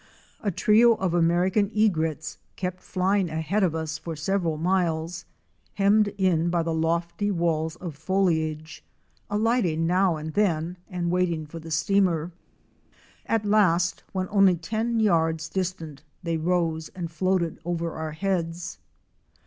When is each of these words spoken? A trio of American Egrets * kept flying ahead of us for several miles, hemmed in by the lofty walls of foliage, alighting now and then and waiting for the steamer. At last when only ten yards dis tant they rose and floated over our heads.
A 0.39 0.49
trio 0.49 0.95
of 0.95 1.13
American 1.13 1.69
Egrets 1.75 2.39
* 2.45 2.55
kept 2.55 2.81
flying 2.81 3.29
ahead 3.29 3.61
of 3.61 3.75
us 3.75 3.99
for 3.99 4.15
several 4.15 4.57
miles, 4.57 5.25
hemmed 5.75 6.07
in 6.17 6.49
by 6.49 6.63
the 6.63 6.73
lofty 6.73 7.29
walls 7.29 7.75
of 7.75 7.93
foliage, 7.95 8.83
alighting 9.29 9.85
now 9.85 10.17
and 10.17 10.33
then 10.33 10.77
and 10.89 11.11
waiting 11.11 11.45
for 11.45 11.59
the 11.59 11.69
steamer. 11.69 12.31
At 13.27 13.45
last 13.45 14.01
when 14.11 14.27
only 14.31 14.55
ten 14.55 14.99
yards 14.99 15.47
dis 15.49 15.71
tant 15.73 16.01
they 16.23 16.35
rose 16.37 16.89
and 16.95 17.11
floated 17.11 17.59
over 17.63 17.91
our 17.91 18.13
heads. 18.13 18.79